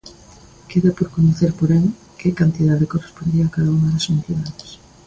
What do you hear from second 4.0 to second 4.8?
entidades.